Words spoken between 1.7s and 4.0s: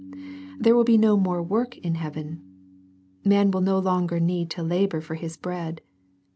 in heaven. Man will no